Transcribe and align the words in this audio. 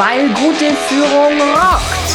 weil 0.00 0.28
gute 0.28 0.74
Führung 0.88 1.38
rockt. 1.52 2.10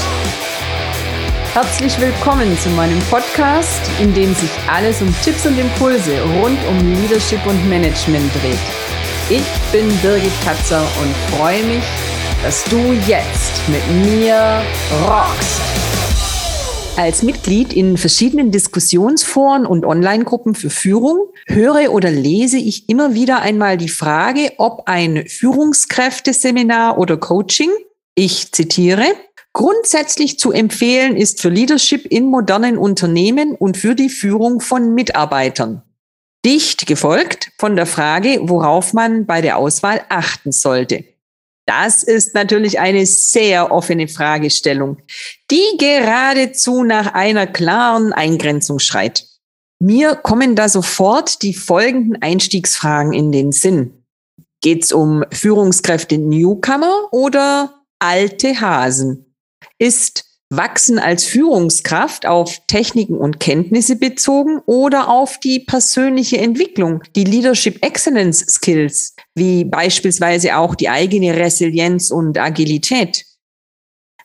Herzlich 1.53 1.99
willkommen 1.99 2.57
zu 2.57 2.69
meinem 2.71 2.99
Podcast, 3.11 3.79
in 4.01 4.11
dem 4.11 4.33
sich 4.33 4.49
alles 4.67 5.03
um 5.03 5.15
Tipps 5.21 5.45
und 5.45 5.59
Impulse 5.59 6.19
rund 6.41 6.57
um 6.67 6.93
Leadership 6.95 7.45
und 7.45 7.69
Management 7.69 8.33
dreht. 8.41 8.57
Ich 9.29 9.45
bin 9.71 9.87
Birgit 9.99 10.33
Katzer 10.43 10.81
und 10.81 11.37
freue 11.37 11.61
mich, 11.61 11.83
dass 12.41 12.63
du 12.63 12.93
jetzt 13.07 13.61
mit 13.69 13.87
mir 14.03 14.63
rockst. 15.07 15.84
Als 16.97 17.23
Mitglied 17.23 17.73
in 17.73 17.97
verschiedenen 17.97 18.51
Diskussionsforen 18.51 19.65
und 19.65 19.85
Online-Gruppen 19.85 20.55
für 20.55 20.69
Führung 20.69 21.27
höre 21.45 21.91
oder 21.91 22.09
lese 22.09 22.57
ich 22.57 22.87
immer 22.87 23.13
wieder 23.13 23.41
einmal 23.41 23.75
die 23.75 23.89
Frage, 23.89 24.53
ob 24.59 24.83
ein 24.85 25.27
Führungskräfteseminar 25.27 26.97
oder 26.97 27.17
Coaching, 27.17 27.69
ich 28.15 28.53
zitiere, 28.53 29.03
grundsätzlich 29.51 30.39
zu 30.39 30.53
empfehlen 30.53 31.17
ist 31.17 31.41
für 31.41 31.49
Leadership 31.49 32.05
in 32.05 32.27
modernen 32.27 32.77
Unternehmen 32.77 33.55
und 33.55 33.75
für 33.75 33.93
die 33.93 34.09
Führung 34.09 34.61
von 34.61 34.93
Mitarbeitern. 34.93 35.81
Dicht 36.45 36.87
gefolgt 36.87 37.51
von 37.57 37.75
der 37.75 37.87
Frage, 37.87 38.39
worauf 38.43 38.93
man 38.93 39.25
bei 39.25 39.41
der 39.41 39.57
Auswahl 39.57 40.01
achten 40.07 40.53
sollte. 40.53 41.03
Das 41.65 42.03
ist 42.03 42.35
natürlich 42.35 42.79
eine 42.79 43.05
sehr 43.05 43.71
offene 43.71 44.07
Fragestellung, 44.07 44.97
die 45.49 45.77
geradezu 45.79 46.83
nach 46.83 47.13
einer 47.13 47.47
klaren 47.47 48.13
Eingrenzung 48.13 48.79
schreit. 48.79 49.25
Mir 49.79 50.15
kommen 50.15 50.55
da 50.55 50.69
sofort 50.69 51.41
die 51.41 51.53
folgenden 51.53 52.21
Einstiegsfragen 52.21 53.13
in 53.13 53.31
den 53.31 53.51
Sinn. 53.51 54.05
Geht 54.61 54.83
es 54.83 54.91
um 54.91 55.25
Führungskräfte 55.31 56.17
Newcomer 56.17 57.09
oder 57.11 57.81
alte 57.99 58.61
Hasen? 58.61 59.35
Ist 59.77 60.25
Wachsen 60.49 60.99
als 60.99 61.25
Führungskraft 61.25 62.25
auf 62.25 62.61
Techniken 62.67 63.17
und 63.17 63.39
Kenntnisse 63.39 63.95
bezogen 63.95 64.59
oder 64.65 65.09
auf 65.09 65.39
die 65.39 65.59
persönliche 65.59 66.37
Entwicklung, 66.37 67.03
die 67.15 67.23
Leadership 67.23 67.83
Excellence 67.83 68.39
Skills, 68.47 69.15
wie 69.35 69.65
beispielsweise 69.65 70.57
auch 70.57 70.75
die 70.75 70.89
eigene 70.89 71.35
Resilienz 71.35 72.09
und 72.09 72.37
Agilität. 72.37 73.25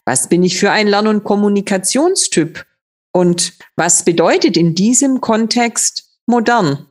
Was 0.04 0.28
bin 0.28 0.42
ich 0.42 0.58
für 0.58 0.70
ein 0.70 0.86
Lern- 0.86 1.08
und 1.08 1.24
Kommunikationstyp? 1.24 2.64
Und 3.12 3.54
was 3.76 4.04
bedeutet 4.04 4.56
in 4.56 4.74
diesem 4.74 5.20
Kontext 5.20 6.10
modern? 6.26 6.86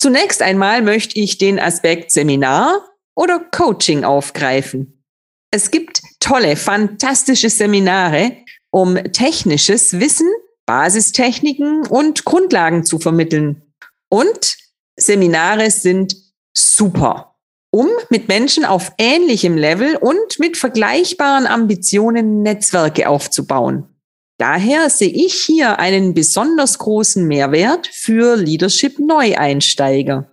Zunächst 0.00 0.42
einmal 0.42 0.82
möchte 0.82 1.18
ich 1.18 1.38
den 1.38 1.58
Aspekt 1.58 2.10
Seminar 2.10 2.88
oder 3.14 3.38
Coaching 3.38 4.04
aufgreifen. 4.04 5.04
Es 5.52 5.70
gibt 5.70 6.02
tolle, 6.20 6.56
fantastische 6.56 7.50
Seminare, 7.50 8.36
um 8.70 8.96
technisches 9.12 9.98
Wissen, 9.98 10.28
Basistechniken 10.66 11.86
und 11.86 12.24
Grundlagen 12.24 12.84
zu 12.84 12.98
vermitteln. 12.98 13.62
Und 14.08 14.56
Seminare 14.96 15.70
sind 15.70 16.16
super, 16.60 17.36
um 17.70 17.88
mit 18.08 18.28
Menschen 18.28 18.64
auf 18.64 18.92
ähnlichem 18.98 19.56
Level 19.56 19.96
und 19.96 20.38
mit 20.38 20.56
vergleichbaren 20.56 21.46
Ambitionen 21.46 22.42
Netzwerke 22.42 23.08
aufzubauen. 23.08 23.86
Daher 24.38 24.88
sehe 24.88 25.10
ich 25.10 25.34
hier 25.34 25.78
einen 25.78 26.14
besonders 26.14 26.78
großen 26.78 27.26
Mehrwert 27.26 27.86
für 27.88 28.36
Leadership 28.36 28.98
Neueinsteiger. 28.98 30.30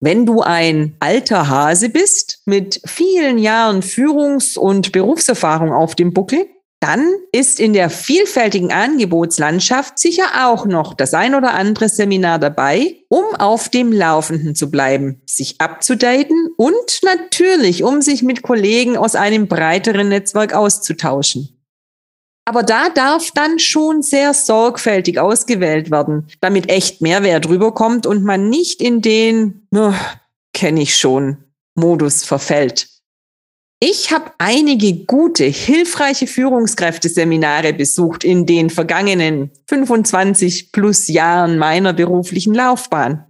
Wenn 0.00 0.26
du 0.26 0.40
ein 0.40 0.96
alter 1.00 1.48
Hase 1.48 1.88
bist 1.88 2.42
mit 2.46 2.80
vielen 2.86 3.38
Jahren 3.38 3.82
Führungs- 3.82 4.58
und 4.58 4.92
Berufserfahrung 4.92 5.72
auf 5.72 5.94
dem 5.94 6.12
Buckel, 6.12 6.46
dann 6.84 7.14
ist 7.32 7.60
in 7.60 7.72
der 7.72 7.88
vielfältigen 7.88 8.70
Angebotslandschaft 8.70 9.98
sicher 9.98 10.26
auch 10.44 10.66
noch 10.66 10.92
das 10.92 11.14
ein 11.14 11.34
oder 11.34 11.54
andere 11.54 11.88
Seminar 11.88 12.38
dabei, 12.38 12.96
um 13.08 13.24
auf 13.38 13.70
dem 13.70 13.90
Laufenden 13.90 14.54
zu 14.54 14.70
bleiben, 14.70 15.22
sich 15.24 15.62
abzudaten 15.62 16.50
und 16.58 17.00
natürlich, 17.02 17.84
um 17.84 18.02
sich 18.02 18.22
mit 18.22 18.42
Kollegen 18.42 18.98
aus 18.98 19.14
einem 19.14 19.48
breiteren 19.48 20.10
Netzwerk 20.10 20.52
auszutauschen. 20.52 21.58
Aber 22.44 22.62
da 22.62 22.90
darf 22.90 23.30
dann 23.30 23.58
schon 23.58 24.02
sehr 24.02 24.34
sorgfältig 24.34 25.18
ausgewählt 25.18 25.90
werden, 25.90 26.26
damit 26.42 26.68
echt 26.68 27.00
Mehrwert 27.00 27.48
rüberkommt 27.48 28.04
und 28.06 28.24
man 28.24 28.50
nicht 28.50 28.82
in 28.82 29.00
den, 29.00 29.66
kenne 30.52 30.82
ich 30.82 30.98
schon, 30.98 31.38
Modus 31.74 32.24
verfällt. 32.24 32.93
Ich 33.86 34.10
habe 34.12 34.32
einige 34.38 35.04
gute, 35.04 35.44
hilfreiche 35.44 36.26
Führungskräfteseminare 36.26 37.74
besucht 37.74 38.24
in 38.24 38.46
den 38.46 38.70
vergangenen 38.70 39.50
25 39.68 40.72
plus 40.72 41.06
Jahren 41.08 41.58
meiner 41.58 41.92
beruflichen 41.92 42.54
Laufbahn. 42.54 43.26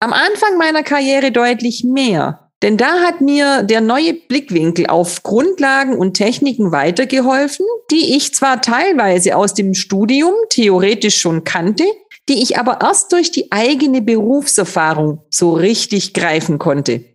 Am 0.00 0.12
Anfang 0.12 0.58
meiner 0.58 0.82
Karriere 0.82 1.32
deutlich 1.32 1.84
mehr, 1.84 2.50
denn 2.62 2.76
da 2.76 3.00
hat 3.00 3.22
mir 3.22 3.62
der 3.62 3.80
neue 3.80 4.12
Blickwinkel 4.12 4.88
auf 4.88 5.22
Grundlagen 5.22 5.96
und 5.96 6.12
Techniken 6.12 6.70
weitergeholfen, 6.70 7.64
die 7.90 8.14
ich 8.14 8.34
zwar 8.34 8.60
teilweise 8.60 9.34
aus 9.38 9.54
dem 9.54 9.72
Studium 9.72 10.34
theoretisch 10.50 11.18
schon 11.18 11.44
kannte, 11.44 11.84
die 12.28 12.42
ich 12.42 12.58
aber 12.58 12.82
erst 12.82 13.10
durch 13.12 13.30
die 13.30 13.50
eigene 13.50 14.02
Berufserfahrung 14.02 15.22
so 15.30 15.54
richtig 15.54 16.12
greifen 16.12 16.58
konnte. 16.58 17.13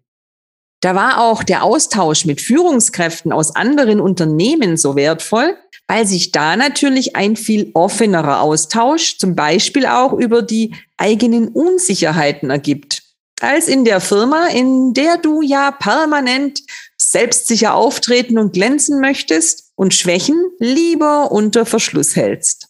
Da 0.81 0.95
war 0.95 1.21
auch 1.21 1.43
der 1.43 1.63
Austausch 1.63 2.25
mit 2.25 2.39
Führungskräften 2.41 3.31
aus 3.31 3.55
anderen 3.55 3.99
Unternehmen 3.99 4.77
so 4.77 4.95
wertvoll, 4.95 5.57
weil 5.87 6.07
sich 6.07 6.31
da 6.31 6.55
natürlich 6.55 7.15
ein 7.15 7.35
viel 7.35 7.71
offenerer 7.73 8.41
Austausch 8.41 9.17
zum 9.17 9.35
Beispiel 9.35 9.85
auch 9.85 10.13
über 10.13 10.41
die 10.41 10.75
eigenen 10.97 11.49
Unsicherheiten 11.49 12.49
ergibt 12.49 13.03
als 13.41 13.67
in 13.67 13.85
der 13.85 14.01
Firma, 14.01 14.47
in 14.47 14.93
der 14.93 15.17
du 15.17 15.41
ja 15.41 15.71
permanent 15.71 16.61
selbstsicher 16.97 17.73
auftreten 17.73 18.37
und 18.37 18.53
glänzen 18.53 18.99
möchtest 18.99 19.71
und 19.75 19.93
Schwächen 19.93 20.51
lieber 20.59 21.31
unter 21.31 21.65
Verschluss 21.65 22.15
hältst. 22.15 22.67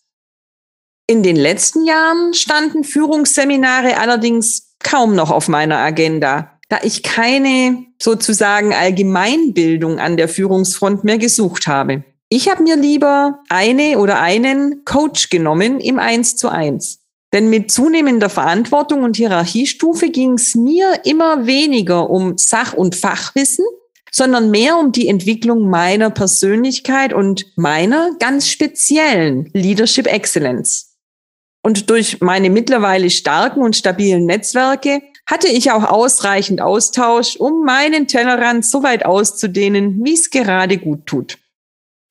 In 1.07 1.23
den 1.23 1.35
letzten 1.35 1.85
Jahren 1.85 2.33
standen 2.33 2.83
Führungsseminare 2.83 3.97
allerdings 3.97 4.75
kaum 4.79 5.15
noch 5.15 5.31
auf 5.31 5.47
meiner 5.47 5.77
Agenda, 5.79 6.58
da 6.69 6.79
ich 6.83 7.03
keine 7.03 7.85
sozusagen 8.01 8.73
Allgemeinbildung 8.73 9.99
an 9.99 10.17
der 10.17 10.29
Führungsfront 10.29 11.03
mehr 11.03 11.17
gesucht 11.17 11.67
habe. 11.67 12.03
Ich 12.29 12.47
habe 12.47 12.63
mir 12.63 12.75
lieber 12.77 13.39
eine 13.49 13.97
oder 13.97 14.21
einen 14.21 14.85
Coach 14.85 15.29
genommen 15.29 15.79
im 15.79 15.97
Eins 15.97 16.35
zu 16.35 16.49
eins. 16.49 16.99
Denn 17.33 17.49
mit 17.49 17.71
zunehmender 17.71 18.29
Verantwortung 18.29 19.03
und 19.03 19.17
Hierarchiestufe 19.17 20.09
ging 20.09 20.33
es 20.33 20.55
mir 20.55 21.01
immer 21.05 21.45
weniger 21.45 22.09
um 22.09 22.37
Sach- 22.37 22.73
und 22.73 22.95
Fachwissen, 22.95 23.65
sondern 24.11 24.49
mehr 24.51 24.77
um 24.77 24.91
die 24.91 25.07
Entwicklung 25.07 25.69
meiner 25.69 26.09
Persönlichkeit 26.09 27.13
und 27.13 27.45
meiner 27.55 28.11
ganz 28.19 28.47
speziellen 28.47 29.49
Leadership 29.53 30.07
Excellence. 30.07 30.97
Und 31.61 31.89
durch 31.89 32.21
meine 32.21 32.49
mittlerweile 32.49 33.09
starken 33.09 33.61
und 33.61 33.75
stabilen 33.75 34.25
Netzwerke 34.25 35.01
hatte 35.29 35.47
ich 35.47 35.71
auch 35.71 35.83
ausreichend 35.83 36.59
Austausch, 36.59 37.35
um 37.35 37.63
meinen 37.63 38.07
Tellerrand 38.07 38.65
so 38.65 38.81
weit 38.81 39.05
auszudehnen, 39.05 40.03
wie 40.03 40.13
es 40.13 40.31
gerade 40.31 40.79
gut 40.79 41.05
tut. 41.05 41.37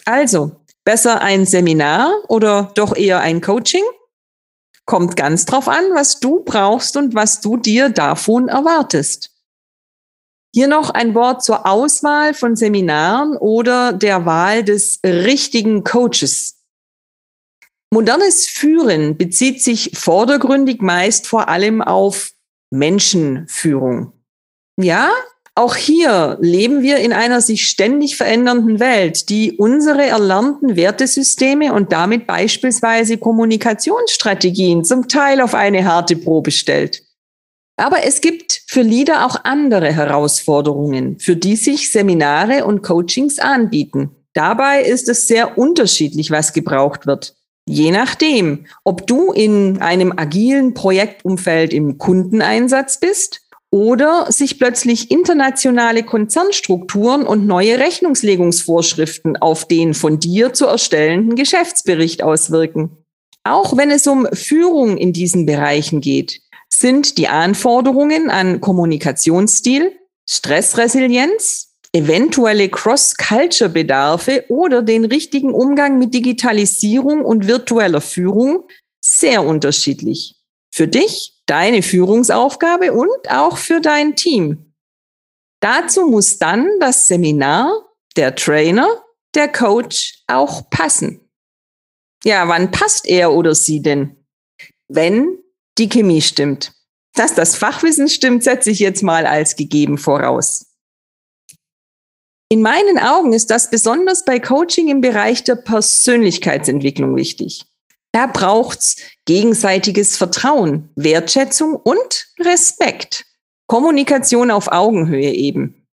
Also, 0.05 0.53
besser 0.84 1.21
ein 1.21 1.45
Seminar 1.45 2.12
oder 2.29 2.71
doch 2.77 2.95
eher 2.97 3.19
ein 3.19 3.41
Coaching? 3.41 3.83
Kommt 4.84 5.17
ganz 5.17 5.47
drauf 5.47 5.67
an, 5.67 5.84
was 5.95 6.21
du 6.21 6.45
brauchst 6.45 6.97
und 6.97 7.17
was 7.17 7.41
du 7.41 7.56
dir 7.56 7.89
davon 7.89 8.49
erwartest. 8.49 9.32
Hier 10.55 10.69
noch 10.69 10.91
ein 10.91 11.15
Wort 11.15 11.43
zur 11.43 11.67
Auswahl 11.67 12.35
von 12.35 12.55
Seminaren 12.55 13.37
oder 13.37 13.93
der 13.93 14.26
Wahl 14.26 14.62
des 14.62 15.00
richtigen 15.05 15.82
Coaches. 15.82 16.62
Modernes 17.93 18.47
Führen 18.47 19.17
bezieht 19.17 19.62
sich 19.62 19.91
vordergründig 19.99 20.81
meist 20.82 21.26
vor 21.26 21.49
allem 21.49 21.82
auf 21.82 22.31
Menschenführung. 22.70 24.12
Ja, 24.76 25.11
auch 25.59 25.75
hier 25.75 26.38
leben 26.41 26.82
wir 26.82 26.99
in 26.99 27.12
einer 27.12 27.41
sich 27.41 27.67
ständig 27.67 28.17
verändernden 28.17 28.79
Welt, 28.79 29.29
die 29.29 29.55
unsere 29.55 30.06
erlernten 30.06 30.76
Wertesysteme 30.76 31.73
und 31.73 31.91
damit 31.91 32.29
beispielsweise 32.29 33.19
Kommunikationsstrategien 33.19 34.85
zum 34.85 35.09
Teil 35.09 35.41
auf 35.41 35.55
eine 35.55 35.85
harte 35.85 36.15
Probe 36.15 36.53
stellt. 36.53 37.03
Aber 37.76 38.05
es 38.05 38.20
gibt 38.20 38.62
für 38.67 38.82
Leader 38.82 39.26
auch 39.26 39.44
andere 39.44 39.93
Herausforderungen, 39.93 41.19
für 41.19 41.35
die 41.35 41.56
sich 41.56 41.91
Seminare 41.91 42.65
und 42.65 42.82
Coachings 42.82 43.41
anbieten. 43.41 44.11
Dabei 44.35 44.82
ist 44.82 45.09
es 45.09 45.26
sehr 45.26 45.59
unterschiedlich, 45.59 46.31
was 46.31 46.53
gebraucht 46.53 47.06
wird. 47.09 47.35
Je 47.69 47.91
nachdem, 47.91 48.65
ob 48.82 49.06
du 49.06 49.31
in 49.31 49.82
einem 49.82 50.15
agilen 50.17 50.73
Projektumfeld 50.73 51.75
im 51.75 51.99
Kundeneinsatz 51.99 52.99
bist 52.99 53.43
oder 53.70 54.32
sich 54.32 54.59
plötzlich 54.59 55.11
internationale 55.11 56.03
Konzernstrukturen 56.03 57.26
und 57.26 57.47
neue 57.47 57.79
Rechnungslegungsvorschriften 57.79 59.37
auf 59.37 59.69
den 59.69 59.93
von 59.93 60.19
dir 60.19 60.55
zu 60.55 60.65
erstellenden 60.65 61.37
Geschäftsbericht 61.37 62.23
auswirken. 62.23 63.05
Auch 63.44 63.76
wenn 63.76 63.91
es 63.91 64.06
um 64.06 64.26
Führung 64.32 64.97
in 64.97 65.12
diesen 65.12 65.44
Bereichen 65.44 66.00
geht, 66.00 66.41
sind 66.70 67.19
die 67.19 67.29
Anforderungen 67.29 68.31
an 68.31 68.62
Kommunikationsstil, 68.62 69.93
Stressresilienz, 70.26 71.68
eventuelle 71.93 72.69
Cross-Culture-Bedarfe 72.69 74.44
oder 74.49 74.82
den 74.82 75.05
richtigen 75.05 75.52
Umgang 75.52 75.99
mit 75.99 76.14
Digitalisierung 76.14 77.25
und 77.25 77.46
virtueller 77.46 78.00
Führung 78.00 78.69
sehr 79.00 79.44
unterschiedlich. 79.44 80.37
Für 80.70 80.87
dich 80.87 81.43
deine 81.46 81.82
Führungsaufgabe 81.82 82.93
und 82.93 83.31
auch 83.31 83.56
für 83.56 83.81
dein 83.81 84.17
Team. 84.17 84.75
Dazu 85.61 86.06
muss 86.06 86.38
dann 86.38 86.69
das 86.79 87.08
Seminar, 87.08 87.73
der 88.17 88.34
Trainer, 88.34 88.88
der 89.34 89.49
Coach 89.49 90.23
auch 90.26 90.69
passen. 90.70 91.20
Ja, 92.25 92.49
wann 92.49 92.70
passt 92.70 93.06
er 93.06 93.32
oder 93.32 93.55
sie 93.55 93.81
denn? 93.81 94.17
Wenn 94.88 95.38
die 95.79 95.88
Chemie 95.88 96.23
stimmt. 96.23 96.73
Dass 97.14 97.34
das 97.34 97.56
Fachwissen 97.56 98.08
stimmt, 98.08 98.44
setze 98.44 98.70
ich 98.70 98.79
jetzt 98.79 99.02
mal 99.02 99.26
als 99.26 99.56
gegeben 99.56 99.99
voraus. 99.99 100.68
In 102.50 102.62
meinen 102.62 102.99
Augen 102.99 103.35
ist 103.35 103.50
das 103.50 103.71
besonders 103.71 104.25
bei 104.25 104.41
Coaching 104.41 104.89
im 104.89 105.03
Bereich 105.03 105.45
der 105.45 105.56
Persönlichkeitsentwicklung 105.56 107.15
wichtig. 107.15 107.67
Da 108.12 108.27
braucht's 108.27 108.97
gegenseitiges 109.27 110.17
Vertrauen, 110.17 110.89
Wertschätzung 110.97 111.77
und 111.77 112.29
Respekt. 112.41 113.27
Kommunikation 113.67 114.50
auf 114.50 114.69
Augenhöhe 114.69 115.31
eben. 115.31 115.87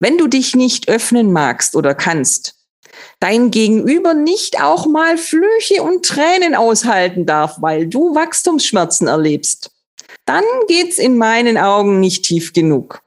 Wenn 0.00 0.16
du 0.16 0.26
dich 0.26 0.56
nicht 0.56 0.88
öffnen 0.88 1.32
magst 1.32 1.76
oder 1.76 1.94
kannst, 1.94 2.54
dein 3.20 3.50
Gegenüber 3.50 4.14
nicht 4.14 4.62
auch 4.62 4.86
mal 4.86 5.18
Flüche 5.18 5.82
und 5.82 6.02
Tränen 6.02 6.54
aushalten 6.54 7.26
darf, 7.26 7.60
weil 7.60 7.86
du 7.86 8.14
Wachstumsschmerzen 8.14 9.06
erlebst, 9.06 9.70
dann 10.24 10.44
geht's 10.66 10.96
in 10.98 11.18
meinen 11.18 11.58
Augen 11.58 12.00
nicht 12.00 12.24
tief 12.24 12.54
genug. 12.54 13.02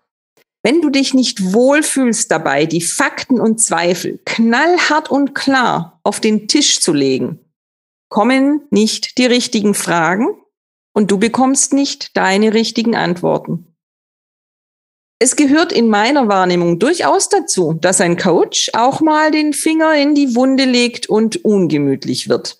Wenn 0.64 0.82
du 0.82 0.90
dich 0.90 1.14
nicht 1.14 1.54
wohlfühlst 1.54 2.30
dabei, 2.30 2.66
die 2.66 2.82
Fakten 2.82 3.40
und 3.40 3.60
Zweifel 3.60 4.20
knallhart 4.26 5.10
und 5.10 5.34
klar 5.34 6.00
auf 6.04 6.20
den 6.20 6.48
Tisch 6.48 6.80
zu 6.80 6.94
legen, 6.94 7.40
kommen 8.10 8.62
nicht 8.70 9.18
die 9.18 9.26
richtigen 9.26 9.74
Fragen 9.74 10.28
und 10.94 11.10
du 11.10 11.18
bekommst 11.18 11.74
nicht 11.74 12.16
deine 12.16 12.54
richtigen 12.54 12.96
Antworten. 12.96 13.68
Es 15.20 15.36
gehört 15.36 15.72
in 15.72 15.88
meiner 15.88 16.28
Wahrnehmung 16.28 16.80
durchaus 16.80 17.30
dazu, 17.30 17.74
dass 17.74 18.02
ein 18.02 18.18
Coach 18.18 18.72
auch 18.74 19.02
mal 19.02 19.32
den 19.32 19.54
Finger 19.54 19.94
in 19.96 20.16
die 20.16 20.36
Wunde 20.36 20.66
legt 20.66 21.10
und 21.10 21.46
ungemütlich 21.46 22.28
wird. 22.28 22.58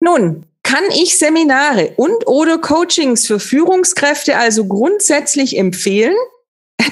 Nun, 0.00 0.46
kann 0.62 0.84
ich 0.92 1.18
Seminare 1.18 1.94
und 1.96 2.26
oder 2.26 2.58
Coachings 2.58 3.26
für 3.26 3.40
Führungskräfte 3.40 4.36
also 4.36 4.66
grundsätzlich 4.66 5.58
empfehlen? 5.58 6.14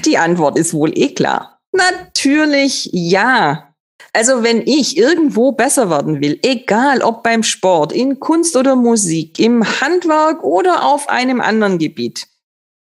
Die 0.04 0.18
Antwort 0.18 0.58
ist 0.58 0.74
wohl 0.74 0.96
eh 0.98 1.14
klar. 1.14 1.60
Natürlich 1.72 2.90
ja. 2.92 3.74
Also 4.12 4.42
wenn 4.42 4.62
ich 4.62 4.96
irgendwo 4.96 5.52
besser 5.52 5.90
werden 5.90 6.20
will, 6.20 6.38
egal 6.42 7.02
ob 7.02 7.22
beim 7.22 7.42
Sport, 7.42 7.92
in 7.92 8.20
Kunst 8.20 8.56
oder 8.56 8.74
Musik, 8.74 9.38
im 9.38 9.64
Handwerk 9.80 10.42
oder 10.42 10.84
auf 10.84 11.08
einem 11.08 11.40
anderen 11.40 11.78
Gebiet, 11.78 12.26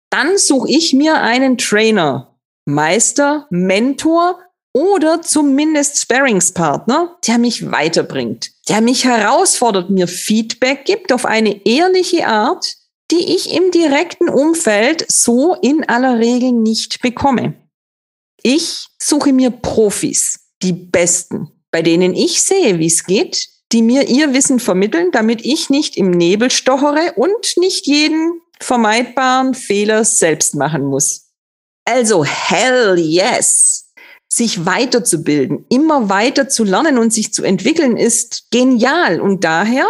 dann 0.09 0.37
suche 0.37 0.69
ich 0.69 0.93
mir 0.93 1.21
einen 1.21 1.57
Trainer, 1.57 2.35
Meister, 2.65 3.47
Mentor 3.49 4.39
oder 4.73 5.21
zumindest 5.21 5.99
Sparringspartner, 5.99 7.17
der 7.27 7.37
mich 7.37 7.71
weiterbringt, 7.71 8.51
der 8.69 8.81
mich 8.81 9.05
herausfordert, 9.05 9.89
mir 9.89 10.07
Feedback 10.07 10.85
gibt 10.85 11.11
auf 11.13 11.25
eine 11.25 11.65
ehrliche 11.65 12.27
Art, 12.27 12.75
die 13.11 13.35
ich 13.35 13.53
im 13.53 13.71
direkten 13.71 14.29
Umfeld 14.29 15.05
so 15.09 15.55
in 15.55 15.87
aller 15.87 16.19
Regel 16.19 16.53
nicht 16.53 17.01
bekomme. 17.01 17.55
Ich 18.41 18.87
suche 18.99 19.33
mir 19.33 19.51
Profis, 19.51 20.39
die 20.63 20.73
Besten, 20.73 21.51
bei 21.69 21.81
denen 21.81 22.13
ich 22.13 22.41
sehe, 22.41 22.79
wie 22.79 22.87
es 22.87 23.03
geht, 23.03 23.47
die 23.71 23.81
mir 23.81 24.07
ihr 24.07 24.33
Wissen 24.33 24.59
vermitteln, 24.59 25.11
damit 25.11 25.45
ich 25.45 25.69
nicht 25.69 25.97
im 25.97 26.11
Nebel 26.11 26.51
stochere 26.51 27.13
und 27.15 27.57
nicht 27.57 27.87
jeden 27.87 28.41
vermeidbaren 28.59 29.53
Fehler 29.53 30.03
selbst 30.05 30.55
machen 30.55 30.85
muss. 30.85 31.29
Also 31.85 32.23
hell 32.23 32.97
yes! 32.97 33.87
Sich 34.27 34.65
weiterzubilden, 34.65 35.65
immer 35.69 36.07
weiter 36.07 36.47
zu 36.47 36.63
lernen 36.63 36.97
und 36.97 37.11
sich 37.11 37.33
zu 37.33 37.43
entwickeln 37.43 37.97
ist 37.97 38.49
genial. 38.49 39.19
Und 39.19 39.43
daher, 39.43 39.85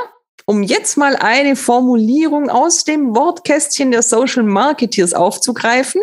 um 0.52 0.64
jetzt 0.64 0.98
mal 0.98 1.16
eine 1.16 1.56
Formulierung 1.56 2.50
aus 2.50 2.84
dem 2.84 3.16
Wortkästchen 3.16 3.92
der 3.92 4.02
Social 4.02 4.44
Marketeers 4.44 5.14
aufzugreifen, 5.14 6.02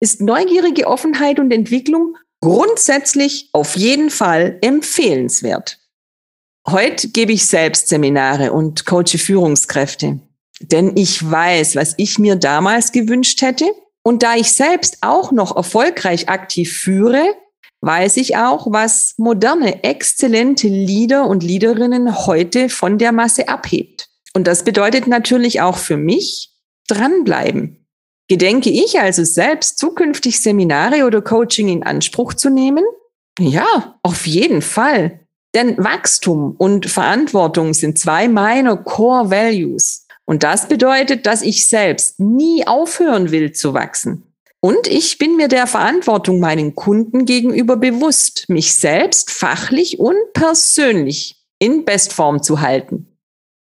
ist 0.00 0.20
neugierige 0.20 0.88
Offenheit 0.88 1.38
und 1.38 1.52
Entwicklung 1.52 2.16
grundsätzlich 2.40 3.50
auf 3.52 3.76
jeden 3.76 4.10
Fall 4.10 4.58
empfehlenswert. 4.62 5.78
Heute 6.68 7.10
gebe 7.10 7.30
ich 7.30 7.46
selbst 7.46 7.86
Seminare 7.86 8.52
und 8.52 8.84
coache 8.84 9.16
Führungskräfte, 9.16 10.18
denn 10.60 10.96
ich 10.96 11.30
weiß, 11.30 11.76
was 11.76 11.94
ich 11.98 12.18
mir 12.18 12.34
damals 12.34 12.90
gewünscht 12.90 13.42
hätte. 13.42 13.66
Und 14.02 14.24
da 14.24 14.34
ich 14.34 14.50
selbst 14.50 14.98
auch 15.02 15.30
noch 15.30 15.54
erfolgreich 15.54 16.28
aktiv 16.28 16.76
führe, 16.76 17.36
weiß 17.82 18.16
ich 18.16 18.36
auch, 18.36 18.68
was 18.70 19.14
moderne, 19.18 19.84
exzellente 19.84 20.68
Leader 20.68 21.26
und 21.26 21.42
Leaderinnen 21.42 22.26
heute 22.26 22.68
von 22.68 22.96
der 22.96 23.12
Masse 23.12 23.48
abhebt. 23.48 24.08
Und 24.34 24.46
das 24.46 24.64
bedeutet 24.64 25.06
natürlich 25.06 25.60
auch 25.60 25.76
für 25.76 25.96
mich 25.96 26.50
dranbleiben. 26.88 27.86
Gedenke 28.28 28.70
ich 28.70 28.98
also 28.98 29.24
selbst 29.24 29.78
zukünftig 29.78 30.40
Seminare 30.40 31.04
oder 31.04 31.20
Coaching 31.20 31.68
in 31.68 31.82
Anspruch 31.82 32.34
zu 32.34 32.48
nehmen? 32.48 32.84
Ja, 33.38 33.98
auf 34.02 34.26
jeden 34.26 34.62
Fall. 34.62 35.20
Denn 35.54 35.76
Wachstum 35.76 36.54
und 36.56 36.86
Verantwortung 36.86 37.74
sind 37.74 37.98
zwei 37.98 38.28
meiner 38.28 38.76
Core 38.76 39.30
Values. 39.30 40.06
Und 40.24 40.44
das 40.44 40.68
bedeutet, 40.68 41.26
dass 41.26 41.42
ich 41.42 41.68
selbst 41.68 42.20
nie 42.20 42.66
aufhören 42.66 43.32
will 43.32 43.52
zu 43.52 43.74
wachsen. 43.74 44.31
Und 44.64 44.86
ich 44.86 45.18
bin 45.18 45.36
mir 45.36 45.48
der 45.48 45.66
Verantwortung 45.66 46.38
meinen 46.38 46.76
Kunden 46.76 47.24
gegenüber 47.24 47.76
bewusst, 47.76 48.44
mich 48.48 48.74
selbst 48.74 49.32
fachlich 49.32 49.98
und 49.98 50.16
persönlich 50.34 51.36
in 51.58 51.84
Bestform 51.84 52.44
zu 52.44 52.60
halten. 52.60 53.08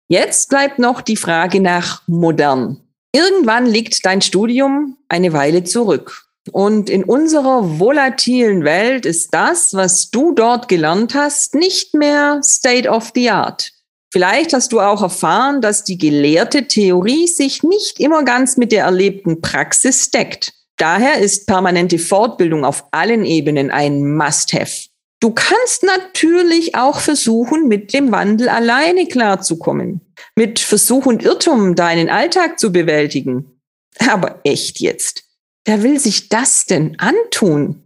Jetzt 0.09 0.49
bleibt 0.49 0.79
noch 0.79 1.03
die 1.03 1.17
Frage 1.17 1.61
nach 1.61 2.03
modern. 2.07 2.81
Irgendwann 3.12 3.67
liegt 3.67 4.07
dein 4.07 4.23
Studium 4.23 4.97
eine 5.09 5.35
Weile 5.35 5.65
zurück. 5.65 6.25
Und 6.50 6.88
in 6.88 7.05
unserer 7.05 7.79
volatilen 7.79 8.65
Welt 8.65 9.05
ist 9.05 9.35
das, 9.35 9.75
was 9.75 10.11
du 10.11 10.33
dort 10.33 10.67
gelernt 10.69 11.15
hast, 11.15 11.55
nicht 11.55 11.93
mehr 11.93 12.41
State 12.43 12.88
of 12.88 13.12
the 13.15 13.31
Art. 13.31 13.73
Vielleicht 14.12 14.55
hast 14.55 14.73
du 14.73 14.81
auch 14.81 15.03
erfahren, 15.03 15.61
dass 15.61 15.85
die 15.85 15.99
gelehrte 15.99 16.69
Theorie 16.69 17.26
sich 17.26 17.62
nicht 17.62 18.00
immer 18.00 18.23
ganz 18.23 18.57
mit 18.57 18.73
der 18.73 18.85
erlebten 18.85 19.43
Praxis 19.43 20.11
deckt. 20.11 20.55
Daher 20.76 21.18
ist 21.18 21.47
permanente 21.47 21.99
Fortbildung 21.99 22.64
auf 22.64 22.85
allen 22.90 23.25
Ebenen 23.25 23.71
ein 23.71 24.16
Must-Have. 24.16 24.88
Du 25.21 25.30
kannst 25.33 25.83
natürlich 25.83 26.75
auch 26.75 27.00
versuchen, 27.00 27.68
mit 27.68 27.95
dem 27.95 28.12
Wandel 28.12 28.49
alleine 28.49 29.06
klarzukommen 29.06 30.02
mit 30.37 30.59
Versuch 30.59 31.06
und 31.06 31.23
Irrtum 31.23 31.75
deinen 31.75 32.11
Alltag 32.11 32.59
zu 32.59 32.71
bewältigen. 32.71 33.61
Aber 34.06 34.40
echt 34.45 34.80
jetzt, 34.80 35.25
wer 35.64 35.83
will 35.83 35.99
sich 35.99 36.28
das 36.28 36.66
denn 36.66 36.99
antun? 36.99 37.83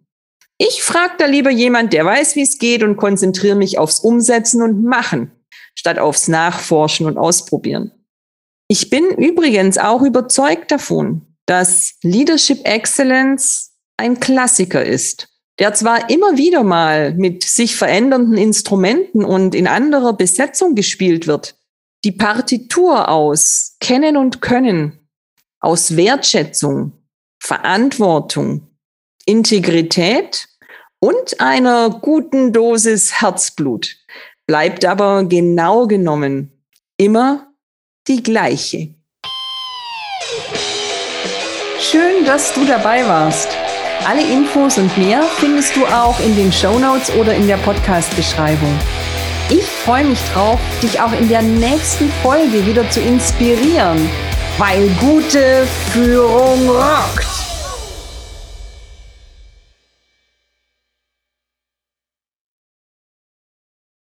Ich 0.59 0.83
frage 0.83 1.15
da 1.19 1.27
lieber 1.27 1.51
jemand, 1.51 1.93
der 1.93 2.05
weiß, 2.05 2.37
wie 2.37 2.43
es 2.43 2.59
geht 2.59 2.83
und 2.83 2.97
konzentriere 2.97 3.57
mich 3.57 3.79
aufs 3.79 4.01
Umsetzen 4.01 4.63
und 4.63 4.85
Machen, 4.85 5.31
statt 5.75 5.99
aufs 5.99 6.29
Nachforschen 6.29 7.07
und 7.07 7.17
Ausprobieren. 7.17 7.93
Ich 8.69 8.91
bin 8.91 9.07
übrigens 9.07 9.79
auch 9.79 10.03
überzeugt 10.03 10.71
davon, 10.71 11.23
dass 11.51 11.95
Leadership 12.05 12.65
Excellence 12.65 13.73
ein 13.97 14.21
Klassiker 14.21 14.85
ist, 14.85 15.29
der 15.59 15.75
zwar 15.75 16.09
immer 16.09 16.37
wieder 16.37 16.63
mal 16.63 17.13
mit 17.15 17.43
sich 17.43 17.75
verändernden 17.75 18.37
Instrumenten 18.37 19.25
und 19.25 19.57
in 19.57 19.67
anderer 19.67 20.13
Besetzung 20.13 20.77
gespielt 20.77 21.27
wird, 21.27 21.57
die 22.05 22.13
Partitur 22.13 23.09
aus 23.09 23.75
Kennen 23.81 24.17
und 24.17 24.41
Können, 24.41 25.01
aus 25.59 25.97
Wertschätzung, 25.97 26.93
Verantwortung, 27.43 28.69
Integrität 29.27 30.47
und 31.01 31.41
einer 31.41 31.91
guten 31.91 32.53
Dosis 32.53 33.21
Herzblut 33.21 33.97
bleibt 34.47 34.85
aber 34.85 35.25
genau 35.25 35.89
genommen 35.89 36.65
immer 36.97 37.53
die 38.07 38.23
gleiche. 38.23 39.00
Schön, 41.91 42.25
dass 42.25 42.55
du 42.55 42.65
dabei 42.65 43.05
warst. 43.09 43.49
Alle 44.07 44.23
Infos 44.23 44.79
und 44.79 44.97
mehr 44.97 45.25
findest 45.39 45.75
du 45.75 45.85
auch 45.87 46.21
in 46.21 46.37
den 46.37 46.53
Show 46.53 46.79
Notes 46.79 47.11
oder 47.17 47.35
in 47.35 47.49
der 47.49 47.57
Podcast-Beschreibung. 47.57 48.79
Ich 49.49 49.65
freue 49.65 50.05
mich 50.05 50.21
drauf, 50.33 50.61
dich 50.85 51.01
auch 51.01 51.13
in 51.13 51.29
der 51.29 51.43
nächsten 51.43 52.09
Folge 52.23 52.65
wieder 52.65 52.89
zu 52.91 53.01
inspirieren, 53.01 54.09
weil 54.57 54.89
gute 55.01 55.67
Führung 55.93 56.69
rockt. 56.69 57.40